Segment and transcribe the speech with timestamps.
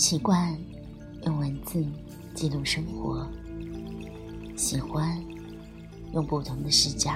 [0.00, 0.56] 习惯
[1.26, 1.84] 用文字
[2.34, 3.28] 记录生活，
[4.56, 5.22] 喜欢
[6.14, 7.12] 用不同的视角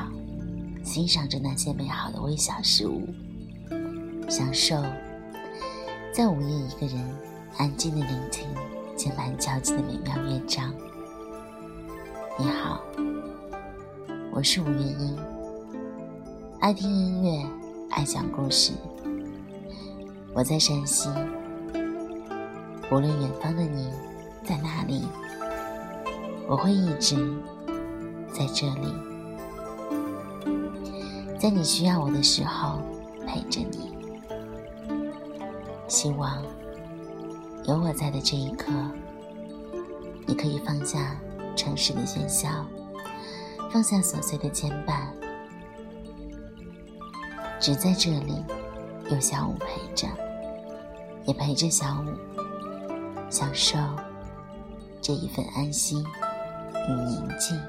[0.85, 3.09] 欣赏着那些美好的微小事物，
[4.29, 4.77] 享受
[6.13, 7.03] 在午夜一个人
[7.57, 8.47] 安静的聆听
[8.95, 10.71] 键盘敲击的美妙乐章。
[12.39, 12.83] 你好，
[14.31, 15.19] 我是吴月英，
[16.61, 17.47] 爱听音乐，
[17.89, 18.75] 爱讲故事。
[20.35, 21.09] 我在山西。
[22.91, 23.91] 无论远方的你
[24.45, 25.09] 在哪里，
[26.47, 27.17] 我会一直
[28.33, 28.95] 在这里，
[31.39, 32.79] 在你需要我的时候
[33.27, 33.93] 陪着你。
[35.89, 36.43] 希望
[37.65, 38.71] 有我在的这一刻，
[40.27, 41.17] 你可以放下
[41.57, 42.49] 城市的喧嚣，
[43.73, 45.07] 放下琐碎的牵绊，
[47.59, 48.45] 只在这里
[49.11, 50.07] 有小五陪着，
[51.25, 52.34] 也陪着小五。
[53.35, 53.77] 享受
[55.03, 56.07] 这一份安心
[56.89, 57.61] 与宁静。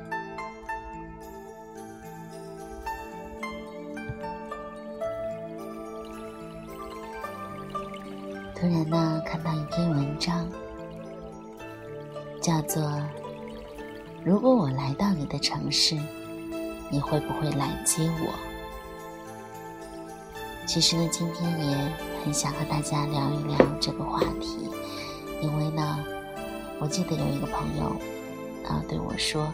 [8.53, 10.47] 突然呢，看到一篇文章，
[12.39, 12.83] 叫做
[14.23, 15.97] 《如果我来到你的城市，
[16.91, 18.31] 你会不会来接我？》
[20.67, 21.75] 其实呢，今天也
[22.23, 24.69] 很想和大家聊一聊这个话题。
[25.41, 26.03] 因为呢，
[26.79, 27.95] 我记得有一个朋友
[28.67, 29.51] 啊对我说，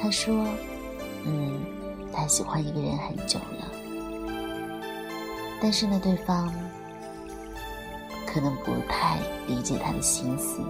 [0.00, 0.46] 他说，
[1.24, 1.60] 嗯，
[2.12, 3.70] 他喜欢一个人很久了，
[5.60, 6.52] 但是呢，对方
[8.26, 10.60] 可能不太理解他的心思，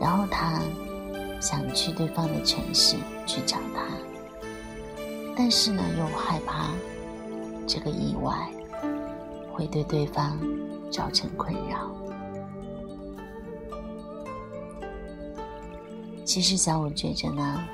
[0.00, 0.60] 然后他
[1.40, 2.96] 想去对方的城市
[3.26, 3.84] 去找他，
[5.36, 6.70] 但是呢，又害怕
[7.66, 8.34] 这个意外
[9.52, 10.38] 会对对方
[10.90, 11.90] 造成困扰。
[16.28, 17.64] 其实小五觉着呢，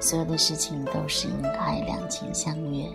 [0.00, 2.90] 所有的事情都是应该两情相悦。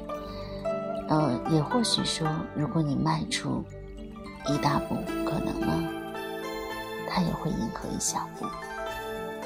[1.07, 3.63] 呃，也或许说，如果你迈出
[4.49, 5.89] 一大步，可能呢，
[7.09, 8.45] 他也会迎合一小步。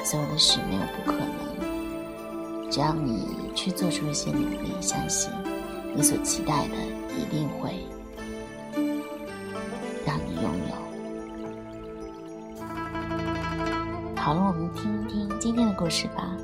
[0.03, 5.31] 所有的事没有不可能，只要你去做出一些努力，相信
[5.95, 6.75] 你所期待的
[7.16, 7.75] 一定会
[14.25, 16.35] 好了，我们听一听今天的故事吧。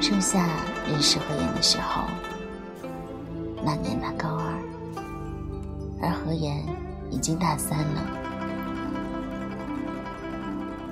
[0.00, 0.46] 盛夏
[0.86, 2.04] 认识何言的时候，
[3.60, 4.54] 那年他高二，
[6.00, 6.64] 而何言
[7.10, 8.06] 已经大三了。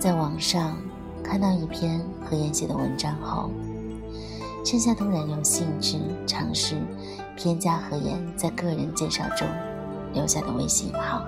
[0.00, 0.76] 在网上
[1.22, 3.53] 看到一篇何言写的文章后，
[4.64, 6.75] 盛夏突然有兴致尝试
[7.37, 9.47] 添加何言在个人介绍中
[10.12, 11.22] 留下的微信号。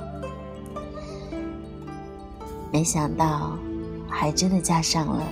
[2.74, 3.56] 没想到，
[4.10, 5.22] 还真的加上了。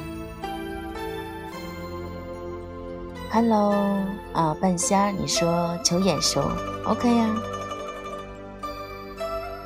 [3.33, 3.75] Hello，
[4.33, 6.41] 啊，半仙儿，你说求眼熟
[6.87, 7.35] ，OK 呀。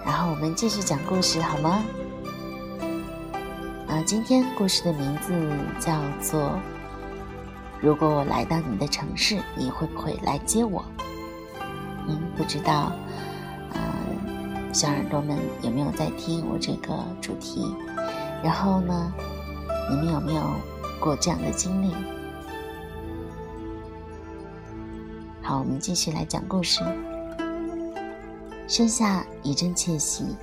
[0.07, 1.83] 然后我们继续讲故事，好吗？
[3.89, 5.35] 啊，今天故事的名字
[5.79, 6.41] 叫做
[7.83, 10.81] 《如果我来到你的城市，你会不会来接我？》
[12.09, 12.91] 嗯，不知道。
[14.77, 17.75] 小耳朵们有没有在听我这个主题？
[18.45, 19.11] 然后呢，
[19.89, 20.43] 你们有没有
[21.01, 21.95] 过这样的经历？
[25.41, 26.85] 好，我们继续来讲故事。
[28.69, 30.37] 盛夏一阵窃喜，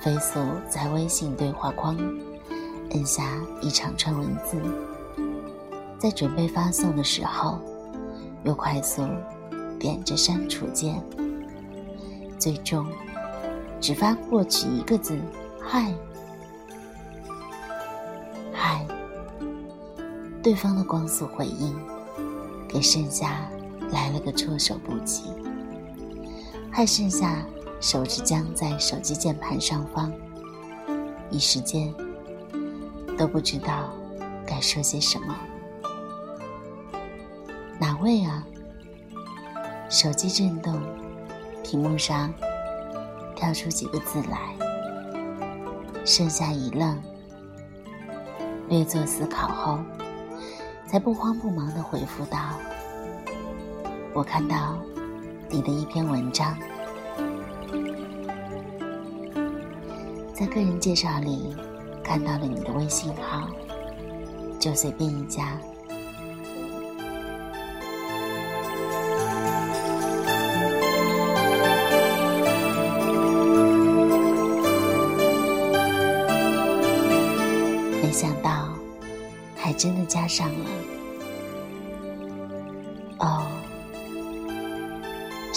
[0.00, 1.96] 飞速在微信对话框
[2.90, 4.62] 摁下一长串文字，
[5.98, 7.58] 在准备发送的时候，
[8.44, 9.02] 又快速
[9.76, 11.02] 点着删除键，
[12.38, 12.86] 最终。
[13.82, 15.18] 只发过去一个字，
[15.60, 15.92] 嗨，
[18.52, 18.86] 嗨。
[20.40, 21.76] 对方的光速回应，
[22.68, 23.50] 给盛夏
[23.90, 25.24] 来了个措手不及，
[26.70, 27.44] 害盛夏
[27.80, 30.12] 手指僵在手机键盘上方，
[31.28, 31.92] 一时间
[33.18, 33.92] 都不知道
[34.46, 35.36] 该说些什么。
[37.80, 38.46] 哪位啊？
[39.88, 40.80] 手机震动，
[41.64, 42.32] 屏幕上。
[43.42, 44.54] 跳出几个字来，
[46.04, 46.96] 剩下一愣，
[48.68, 49.80] 略作思考后，
[50.86, 52.38] 才不慌不忙地回复道
[54.14, 54.78] ：“我看到
[55.50, 56.56] 你的一篇文章，
[60.32, 61.56] 在个人介绍里
[62.00, 63.48] 看到了你的微信号，
[64.60, 65.58] 就随便一加。”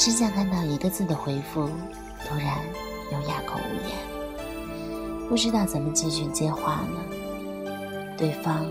[0.06, 1.68] 只想看到一个字的回复，
[2.24, 2.60] 突然
[3.12, 8.16] 又哑口无言，不知道怎么继续接话了。
[8.16, 8.68] 对方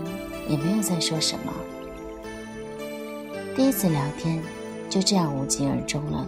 [0.47, 1.51] 也没有再说什么。
[3.53, 4.41] 第一次聊天
[4.89, 6.25] 就这样无疾而终了。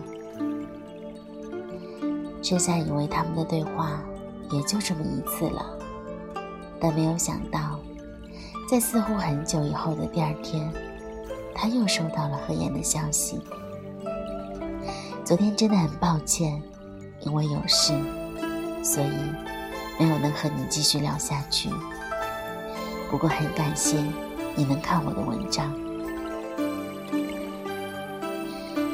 [2.43, 4.03] 剩下以为他们的对话
[4.51, 5.65] 也就这么一次了，
[6.81, 7.79] 但没有想到，
[8.69, 10.69] 在似乎很久以后的第二天，
[11.55, 13.39] 他又收到了何言的消息。
[15.27, 16.63] 昨天真的很抱歉，
[17.19, 17.91] 因为有事，
[18.81, 19.11] 所以
[19.99, 21.69] 没有能和你继续聊下去。
[23.11, 24.01] 不过很感谢
[24.55, 25.69] 你能看我的文章。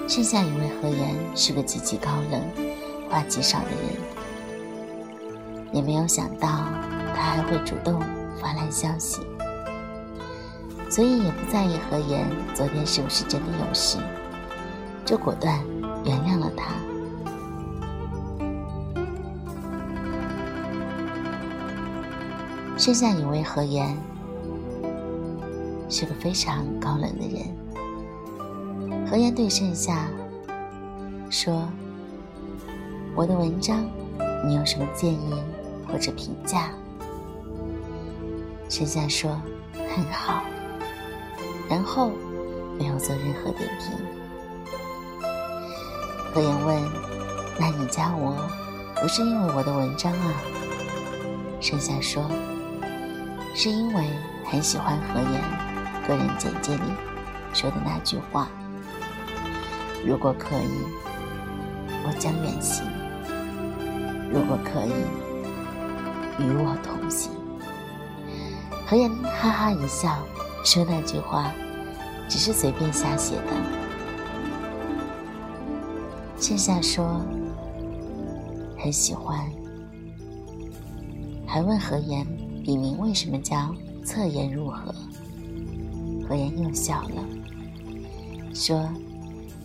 [0.07, 2.41] 剩下一位何言是个极其高冷、
[3.11, 3.79] 话极少的人，
[5.71, 6.49] 也没有想到
[7.15, 8.01] 他还会主动
[8.41, 9.21] 发来消息，
[10.89, 13.99] 所以也不在意何言昨天是不是真的有事，
[15.05, 15.63] 就果断
[16.03, 16.73] 原谅了他。
[22.77, 23.95] 剩下一位何言，
[25.87, 29.07] 是个非常高冷的人。
[29.07, 30.07] 何言对盛夏
[31.29, 31.69] 说
[33.15, 33.85] ：“我的文章，
[34.45, 35.33] 你有什么建议
[35.87, 36.71] 或者评价？”
[38.67, 39.39] 盛夏说
[39.95, 40.43] ：“很好。”
[41.69, 42.11] 然后
[42.77, 44.22] 没有做任何点评。
[46.33, 46.81] 何言问
[47.59, 48.35] ：“那你加我，
[49.01, 50.33] 不是因为我的文章啊？”
[51.61, 52.29] 盛夏说。
[53.55, 54.09] 是因为
[54.49, 55.41] 很喜欢何言
[56.07, 56.81] 个人简介里
[57.53, 58.47] 说的那句话
[60.03, 60.81] ：“如果可以，
[62.03, 62.83] 我将远行；
[64.33, 67.31] 如果可以，与我同行。”
[68.89, 70.17] 何言哈哈一笑，
[70.65, 71.51] 说那句话
[72.27, 73.82] 只是随便瞎写的。
[76.43, 77.21] 剩下说
[78.77, 79.49] 很喜欢，
[81.47, 82.27] 还问何言。
[82.61, 83.73] 笔名为什么叫
[84.03, 84.93] 侧颜入河？
[86.27, 87.25] 何言又笑了，
[88.53, 88.89] 说：“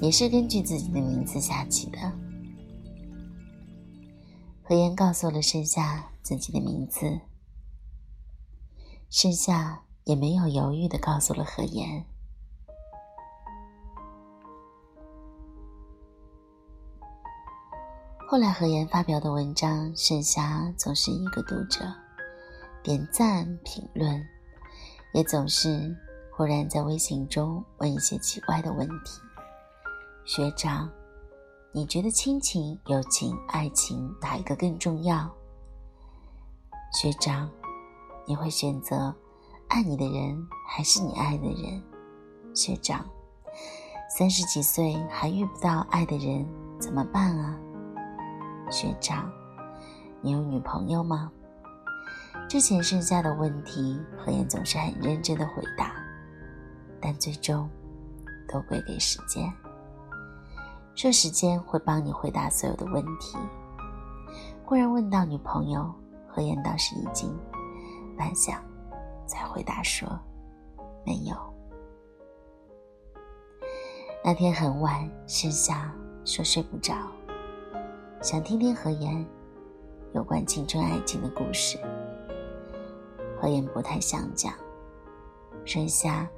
[0.01, 1.99] 也是根据自己的名字下起的。”
[4.63, 7.19] 何言告诉了盛夏自己的名字，
[9.11, 12.05] 盛夏也没有犹豫的告诉了何言。
[18.31, 21.81] 后来何言发表的文章，盛夏总是一个读者。
[22.83, 24.23] 点赞、评论，
[25.15, 25.97] 也总是
[26.31, 29.19] 忽然在微信中问一些奇怪的问题。
[30.27, 30.91] 学长，
[31.73, 35.27] 你觉得亲情、友情、爱情哪一个更重要？
[36.93, 37.51] 学长，
[38.27, 39.15] 你会选择
[39.69, 41.83] 爱你的人还是你爱的人？
[42.55, 43.09] 学长，
[44.15, 46.47] 三十几岁还遇不到爱的人
[46.79, 47.59] 怎么办啊？
[48.71, 49.31] 学长，
[50.21, 51.31] 你有女朋友吗？
[52.49, 55.93] 之前剩下的问题，何言总是很认真的回答，
[57.01, 57.69] 但最终
[58.49, 59.53] 都归给时间。
[60.95, 63.39] 说时间会帮你回答所有的问题。
[64.65, 65.93] 忽然问到女朋友，
[66.27, 67.35] 何言倒是已经
[68.17, 68.59] 半晌，
[69.27, 70.09] 才回答说
[71.07, 71.37] 没有。
[74.25, 75.93] 那天很晚，盛夏
[76.25, 76.95] 说睡不着，
[78.21, 79.25] 想听听何言
[80.13, 81.79] 有关青春爱情的故事。
[83.41, 84.53] 何言不太想讲，
[85.65, 86.29] 剩下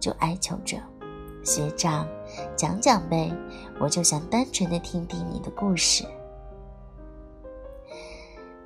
[0.00, 0.78] 就哀求着
[1.44, 2.08] 学长
[2.56, 3.30] 讲讲呗，
[3.78, 6.06] 我就想单纯的听听你的故事。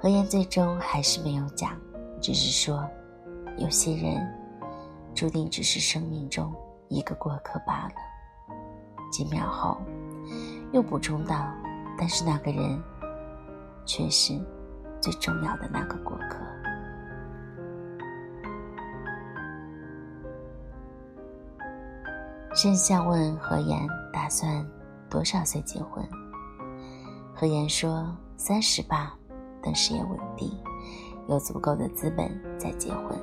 [0.01, 1.77] 何言最终还是没有讲，
[2.21, 2.89] 只是说
[3.59, 4.25] 有些人
[5.13, 6.55] 注定只是生命中
[6.87, 7.95] 一个过客罢了。
[9.11, 9.77] 几秒后
[10.73, 11.53] 又补充道
[12.01, 12.83] ：“但是那个人
[13.85, 14.33] 却是
[15.03, 16.39] 最重要的那个过客。”
[22.55, 24.67] 盛夏问何言：“打算
[25.11, 26.03] 多少岁结婚？”
[27.37, 29.15] 何言说：“三十吧，
[29.63, 30.51] 等事业稳定，
[31.29, 32.29] 有足够的资本
[32.59, 33.17] 再结婚。”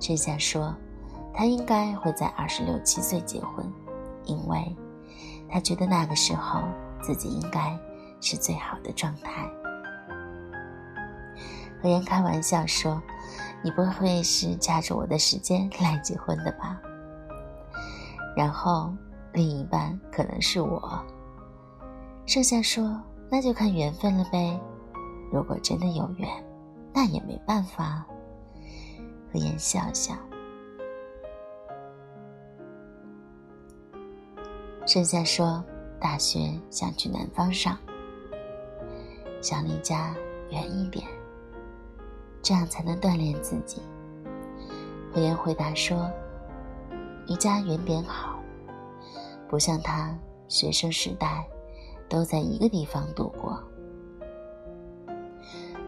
[0.00, 0.74] 盛夏说
[1.34, 3.70] ：“他应该会在二十六七岁结婚，
[4.24, 4.76] 因为
[5.48, 6.62] 他觉得那个时候
[7.00, 7.78] 自己应该
[8.20, 9.50] 是最好的状态。
[11.82, 13.00] 何妍开玩笑说
[13.62, 16.80] 你不会是掐着我的时间来结婚的吧？
[18.36, 18.94] 然后
[19.32, 21.04] 另一半可能是我。
[22.26, 24.60] 盛夏说那就看缘分了呗。
[25.32, 26.28] 如果真的有缘
[26.92, 28.04] 那也没办法。
[29.32, 30.14] 何妍笑笑。
[34.86, 35.64] 盛夏说
[36.00, 37.76] 大学想去南方上，
[39.40, 40.14] 想离家
[40.50, 41.06] 远一点，
[42.42, 43.82] 这样才能锻炼自己。”
[45.12, 46.10] 何言回答说
[47.26, 48.38] ：“离家远点好，
[49.48, 50.16] 不像他
[50.48, 51.46] 学生时代
[52.08, 53.62] 都在一个地方度过。”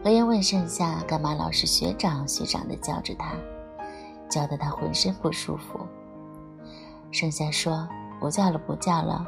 [0.03, 3.33] 何言问盛夏：“干嘛老是学长学长的叫着他，
[4.29, 5.79] 叫得他浑身不舒服？”
[7.09, 7.87] 盛夏说
[8.19, 9.25] ：“不叫了，不叫了。”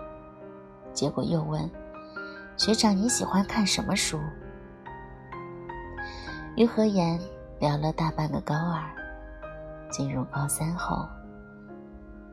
[0.95, 1.69] 结果又问
[2.57, 4.17] ：“学长，你喜欢看什么书？”
[6.55, 7.19] 与何言
[7.59, 8.81] 聊了大半个高二，
[9.91, 11.05] 进入高三后，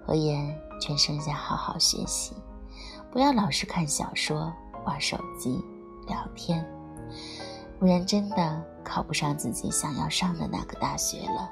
[0.06, 2.36] 何言劝盛夏好好学习，
[3.10, 4.52] 不要老是看小说、
[4.84, 5.60] 玩手机、
[6.06, 6.64] 聊天，
[7.80, 11.50] 不然真的考不上自己想要上的那个大学了。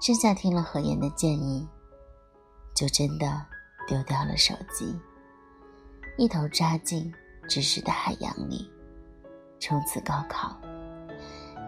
[0.00, 1.68] 盛夏听了何言的建议，
[2.76, 3.42] 就真的
[3.88, 4.94] 丢掉了手机，
[6.18, 7.10] 一头扎进
[7.48, 8.70] 知识的海洋里，
[9.58, 10.54] 冲刺高考。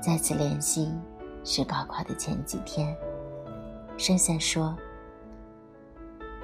[0.02, 0.92] 再次联系
[1.44, 2.94] 是高考的前几天，
[3.96, 4.76] 盛夏说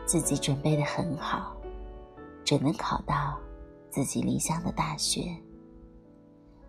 [0.06, 1.54] 自己准备的很好，
[2.42, 3.38] 准能考到
[3.90, 5.36] 自己理想的大学。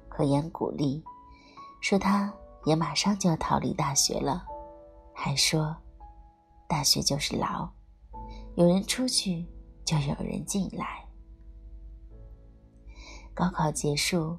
[0.10, 1.02] 可言鼓励
[1.80, 2.34] 说他
[2.66, 4.46] 也马上就要逃离大学了。
[5.14, 5.74] 还说，
[6.68, 7.70] 大学就是牢，
[8.56, 9.46] 有人出去，
[9.84, 11.06] 就有人进来。
[13.34, 14.38] 高考结束，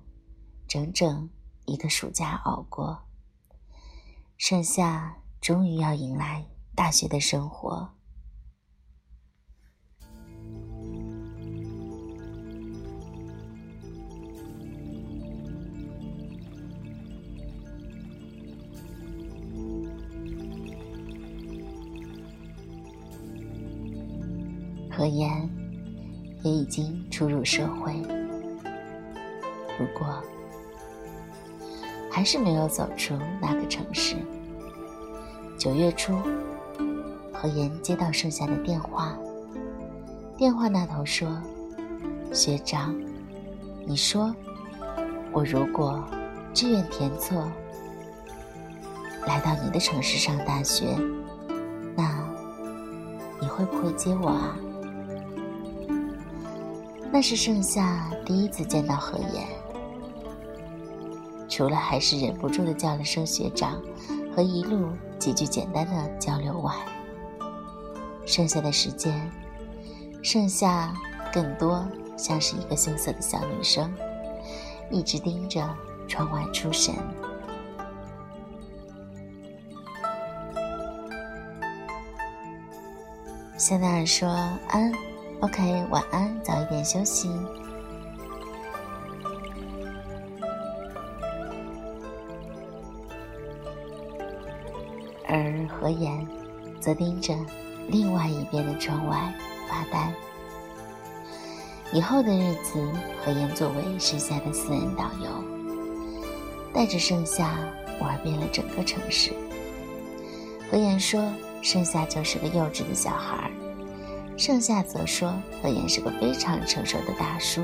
[0.67, 1.29] 整整
[1.67, 3.07] 一个暑假熬过，
[4.39, 7.96] 盛夏终于要迎来大学的生活。
[24.97, 25.47] 何言
[26.43, 27.93] 也已经初入社会，
[29.77, 30.23] 不过
[32.11, 34.17] 还是没有走出那个城市。
[35.59, 36.17] 九月初，
[37.31, 39.15] 何言接到盛夏的电话，
[40.35, 41.29] 电话那头说
[42.33, 42.99] ：“学长，
[43.85, 44.35] 你说
[45.31, 46.03] 我如果
[46.55, 47.47] 志愿填错，
[49.27, 50.87] 来到你的城市上大学，
[51.95, 52.19] 那
[53.39, 54.57] 你会不会接我啊？”
[57.17, 59.47] 那是盛夏第一次见到何言，
[61.49, 63.81] 除了还是忍不住的叫了声学长
[64.35, 66.75] 和一路几句简单的交流外，
[68.27, 69.19] 剩下的时间，
[70.23, 70.93] 盛夏
[71.33, 73.91] 更多像是一个羞涩的小女生，
[74.91, 75.67] 一直盯着
[76.07, 76.95] 窗外出神。
[83.57, 84.29] 香奈儿说
[84.69, 84.93] ：“安。”
[85.41, 87.31] OK，晚安，早一点休息。
[95.29, 96.27] 而何言
[96.81, 97.35] 则盯着
[97.89, 99.33] 另外一边的窗外
[99.69, 100.13] 发呆。
[101.93, 102.81] 以后的日子，
[103.25, 105.31] 何言作为盛夏的私人导游，
[106.73, 107.59] 带着盛夏
[108.01, 109.33] 玩遍了整个城市。
[110.71, 111.23] 何言说
[111.63, 113.51] ：“盛夏就是个幼稚的小孩儿。”
[114.37, 117.63] 盛夏则说：“何言是个非常成熟的大叔。”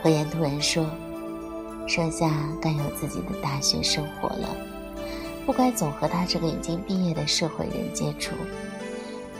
[0.00, 0.86] 何言突然说
[1.88, 2.30] ：“盛夏
[2.60, 4.48] 该有自己的大学生活了，
[5.44, 8.36] 不该总和他这个已经毕业的社会人接触，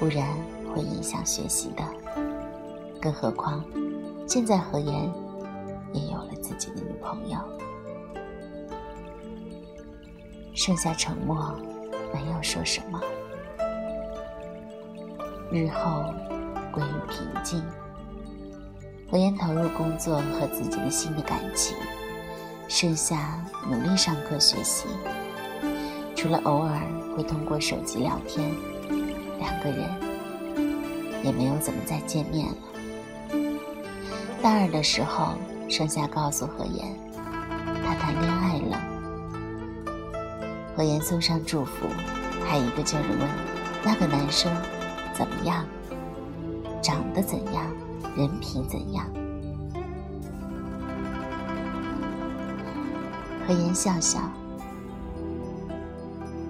[0.01, 0.27] 不然
[0.75, 1.85] 会影响学习的。
[3.01, 3.65] 更何况，
[4.27, 5.09] 现在何言
[5.93, 7.39] 也有了自己的女朋友。”
[10.55, 11.57] 盛夏沉默，
[12.13, 13.01] 没有说什么。
[15.53, 16.15] 日后
[16.73, 17.63] 归于平静。
[19.11, 21.77] 何言投入工作和自己的新的感情，
[22.69, 24.87] 剩下努力上课学习。
[26.17, 26.81] 除了偶尔
[27.15, 28.51] 会通过手机聊天，
[29.39, 29.87] 两个人
[31.23, 32.57] 也没有怎么再见面了。
[34.41, 35.35] 大二的时候，
[35.69, 36.97] 盛夏告诉何言，
[37.85, 38.81] 他谈恋爱了。
[40.75, 41.87] 何言送上祝福，
[42.47, 43.29] 还一个劲儿的问
[43.85, 44.51] 那个男生。
[45.15, 45.65] 怎么样？
[46.83, 47.67] 长得怎样？
[48.17, 49.07] 人品怎样？
[53.47, 54.21] 何言笑笑，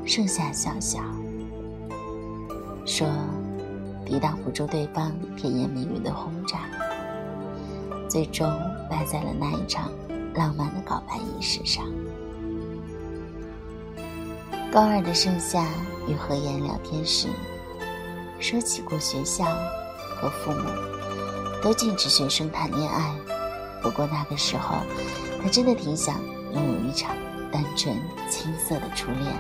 [0.05, 1.01] 盛夏笑笑，
[2.85, 3.09] 说
[4.05, 6.59] ：“抵挡不住对方甜言蜜语的轰炸，
[8.09, 8.51] 最终
[8.91, 9.91] 败在了那一场
[10.35, 11.85] 浪漫的告白仪式上。”
[14.71, 15.67] 高二的盛夏
[16.09, 17.29] 与何言聊天时，
[18.43, 19.45] 说起过学校
[20.17, 20.69] 和父母
[21.63, 23.15] 都禁止学生谈恋爱。
[23.81, 24.79] 不过那个时候，
[25.41, 26.21] 他真的挺想
[26.53, 27.17] 拥有一场
[27.53, 27.97] 单纯
[28.29, 29.33] 青涩的初恋。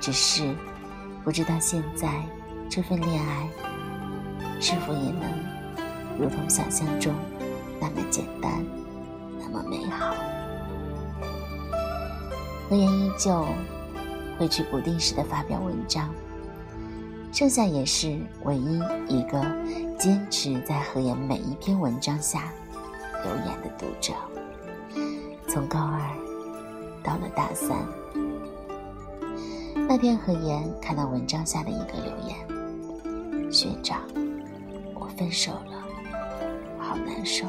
[0.00, 0.54] 只是
[1.24, 2.08] 不知道现在
[2.70, 3.48] 这份恋爱
[4.60, 5.22] 是否也能
[6.16, 7.12] 如同想象中
[7.80, 8.64] 那么简单，
[9.40, 10.14] 那么美好。
[12.68, 13.44] 何言依旧
[14.38, 16.08] 会去不定时的发表文章，
[17.32, 19.40] 盛夏也是唯一一个
[19.96, 22.52] 坚持在何言每一篇文章下
[23.24, 24.12] 留言的读者。
[25.48, 26.00] 从高二
[27.04, 27.78] 到了大三，
[29.88, 32.36] 那天何言看到文章下的一个留言
[33.50, 34.00] ：“学长，
[34.94, 35.84] 我分手了，
[36.78, 37.46] 好难受。”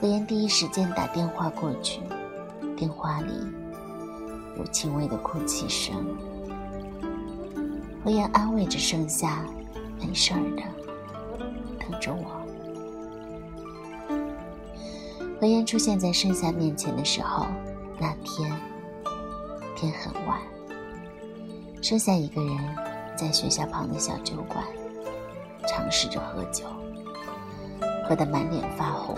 [0.00, 2.00] 何言第一时间打电话过去。
[2.76, 3.32] 电话里
[4.58, 6.04] 有轻微的哭泣声，
[8.04, 9.42] 何言安慰着盛夏
[9.98, 10.62] ：“没事儿的，
[11.80, 12.38] 等着我。”
[15.40, 17.46] 何言出现在盛夏面前的时候，
[17.98, 18.52] 那天
[19.74, 20.38] 天很晚，
[21.80, 22.54] 剩下一个人
[23.16, 24.62] 在学校旁的小酒馆
[25.66, 26.66] 尝试着喝酒，
[28.06, 29.16] 喝得满脸发红。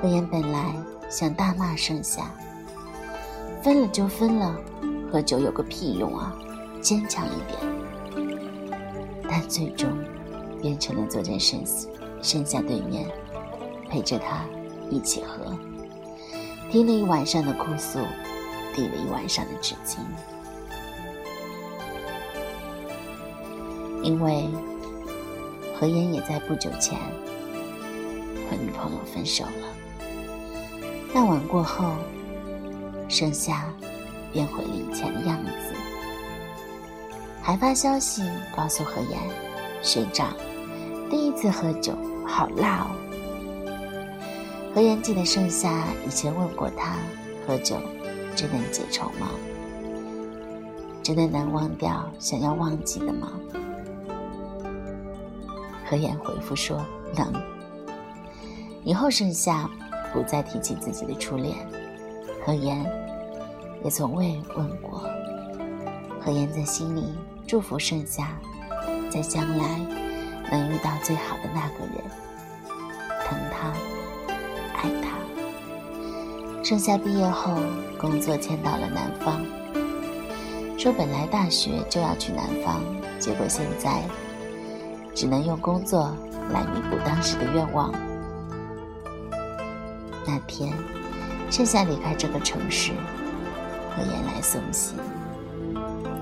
[0.00, 0.72] 何言本来
[1.10, 2.30] 想大骂盛夏，
[3.60, 4.56] 分了就分了，
[5.10, 6.36] 喝酒有个屁用啊！
[6.80, 7.58] 坚强一点。
[9.28, 9.88] 但最终
[10.62, 11.62] 变成了坐在盛
[12.22, 13.06] 盛夏对面，
[13.90, 14.44] 陪着他
[14.90, 15.56] 一起喝，
[16.70, 17.98] 听了一晚上的哭诉，
[18.74, 19.98] 递了一晚上的纸巾。
[24.02, 24.48] 因为
[25.78, 26.96] 何言也在不久前
[28.48, 30.00] 和女朋友分手了。
[31.12, 31.94] 那晚过后，
[33.08, 33.64] 盛夏
[34.36, 35.72] 变回了以前的样子，
[37.40, 38.22] 还发消息
[38.54, 39.18] 告诉何言
[39.80, 40.36] ：“学长，
[41.08, 41.96] 第一次喝酒
[42.26, 42.90] 好辣哦。”
[44.74, 46.98] 何言记得盛夏以前问过他
[47.48, 47.78] ：“喝酒
[48.34, 49.30] 真能解愁吗？
[51.02, 53.32] 真的能忘掉想要忘记的吗？”
[55.88, 56.84] 何言回复说
[57.16, 57.32] ：“能。”
[58.84, 59.66] 以后盛夏。
[60.12, 61.54] 不再提起自己的初恋，
[62.42, 62.86] 何言
[63.86, 65.08] 也从未问过。
[66.20, 67.14] 何言在心里
[67.46, 68.36] 祝福盛夏，
[69.08, 69.78] 在将来
[70.50, 72.02] 能遇到最好的那个人，
[73.24, 73.72] 疼他，
[74.74, 75.10] 爱他。
[76.64, 77.54] 盛夏毕业后
[77.96, 79.46] 工作迁到了南方，
[80.76, 82.82] 说本来大学就要去南方，
[83.20, 84.02] 结果现在
[85.14, 86.12] 只能用工作
[86.50, 87.94] 来弥补当时的愿望。
[90.26, 90.72] 那天，
[91.52, 92.90] 盛夏离开这个城市，
[93.96, 94.98] 何言来送行，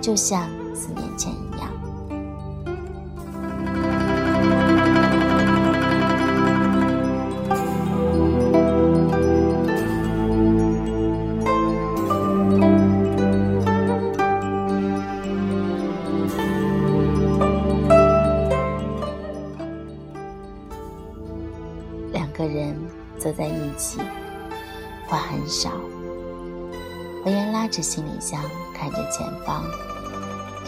[0.01, 1.69] 就像四年前一样。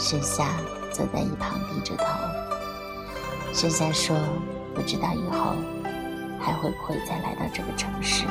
[0.09, 0.51] 盛夏
[0.92, 2.05] 坐在一旁，低着头。
[3.53, 4.16] 盛夏说
[4.73, 5.57] ：“不知道以后
[6.38, 8.25] 还会不会再来到这个城市。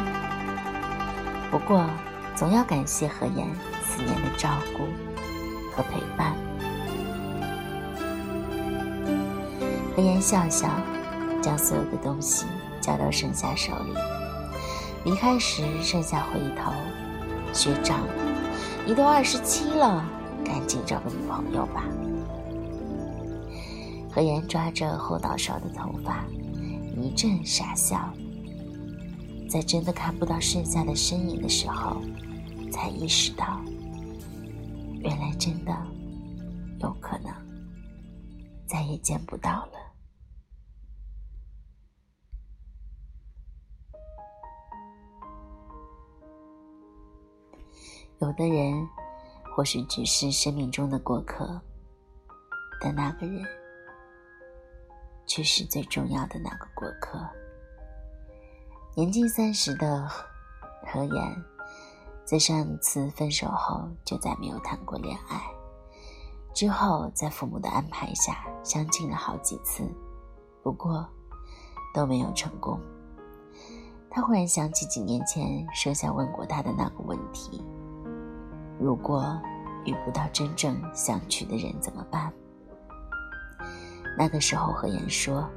[1.51, 1.85] 不过，
[2.33, 3.45] 总要感谢何言
[3.83, 4.85] 四年的照顾
[5.75, 6.33] 和陪伴。”
[9.97, 10.69] 何言笑笑，
[11.41, 12.45] 将所有的东西
[12.79, 13.93] 交到盛夏手里。
[15.03, 16.71] 离开时，盛夏回头
[17.51, 17.99] ：“学长，
[18.85, 20.05] 你都二十七了，
[20.45, 21.83] 赶紧找个女朋友吧。”
[24.09, 26.25] 何言抓着后脑勺的头发，
[26.95, 28.13] 一阵傻笑。
[29.49, 32.01] 在真的看不到盛夏的身影的时候，
[32.71, 33.61] 才意识到，
[35.01, 35.75] 原来真的
[36.79, 37.31] 有可能
[38.65, 39.73] 再也见不到了。
[48.19, 48.87] 有的人
[49.55, 51.61] 或许只是生命中的过客，
[52.81, 53.41] 但那个人
[55.25, 57.17] 却是最重要的那个过客。
[58.97, 60.05] 年近三十的
[60.91, 61.43] 何言，
[62.25, 65.41] 在上次分手后就再没有谈过恋爱，
[66.53, 69.89] 之后在父母的安排下相亲了好几次，
[70.61, 71.07] 不过
[71.93, 72.77] 都没有成功。
[74.09, 77.63] 他忽然想起几年前舍下问过他的那个问题：
[78.79, 79.39] 如果
[79.85, 82.31] 遇不到真正想娶的人怎么办？
[84.17, 85.47] 那个时候何言说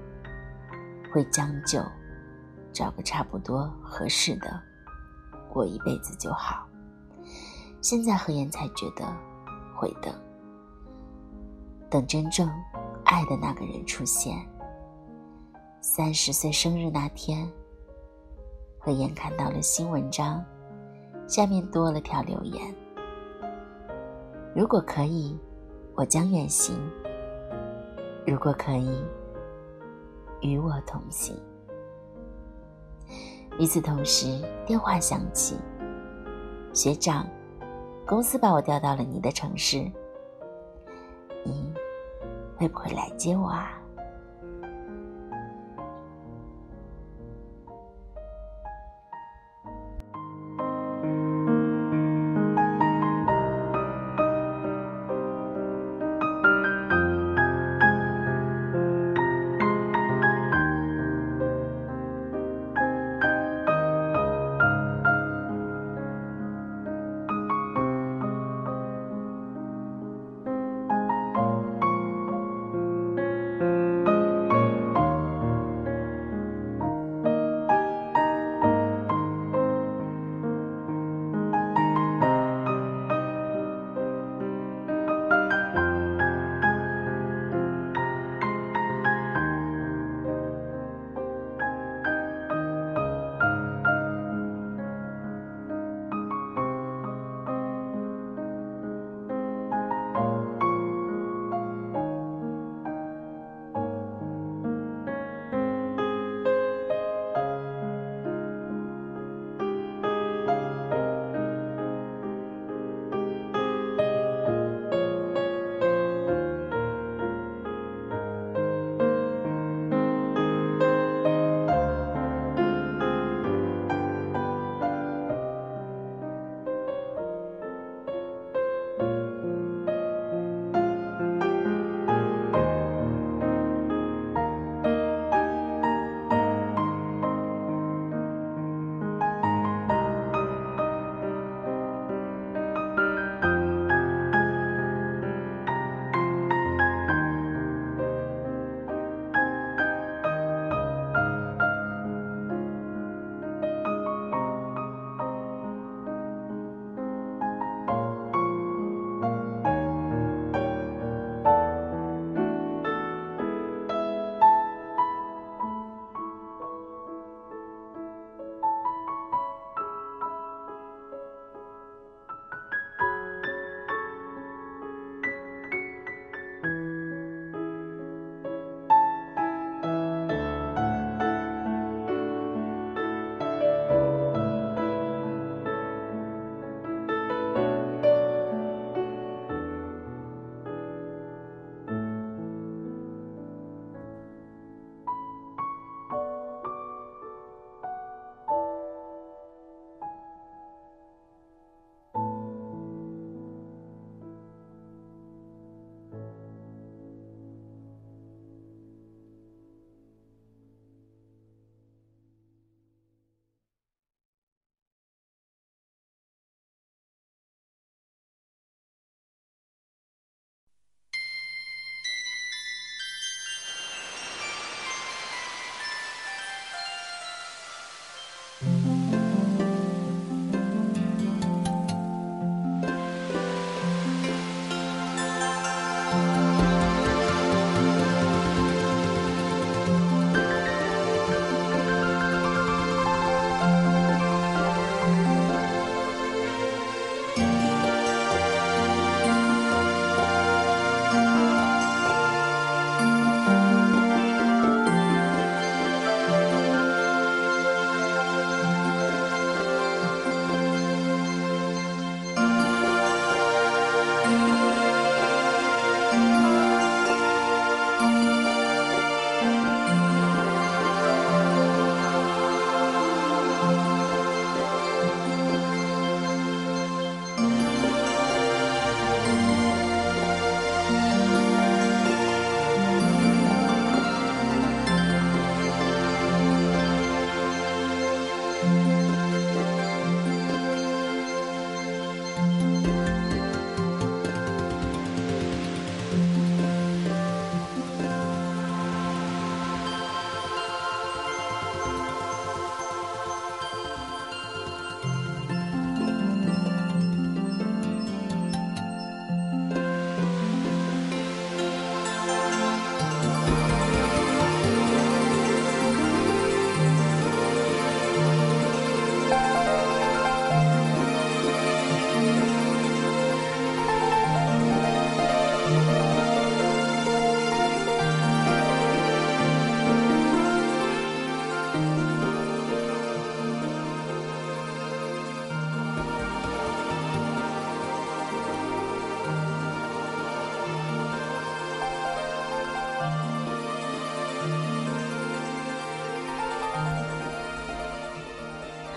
[1.13, 1.81] 会将就，
[2.73, 4.61] 找个差不多合适的，
[5.49, 6.67] 过一辈子就好。
[7.81, 9.07] 现在何言才觉得
[9.75, 10.15] 会的，
[11.89, 12.49] 等真正
[13.05, 14.37] 爱的那个人出现。
[15.81, 17.49] 三十岁生日那天。
[18.81, 20.45] 何言看到了新文章，
[21.27, 22.75] 下面多了条留言
[24.55, 25.39] ：“如果可以，
[25.95, 26.75] 我将远行；
[28.27, 29.05] 如果可以，
[30.41, 31.37] 与我同行。”
[33.59, 35.57] 与此同时，电话响起
[36.73, 37.27] ：“学长，
[38.07, 39.79] 公司把我调到了你的城市，
[41.45, 41.73] 你
[42.57, 43.73] 会不会来接我啊？”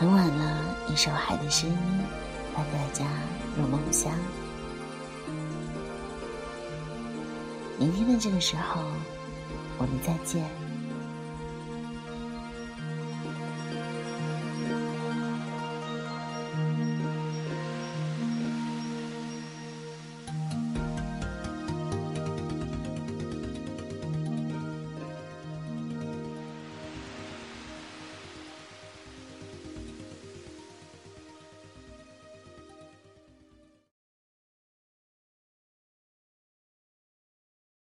[0.02, 1.78] 很晚了，一首海的声音
[2.56, 3.06] 伴大家
[3.56, 4.12] 入梦乡。
[7.78, 8.82] 明天的这个时候，
[9.78, 10.61] 我们再见。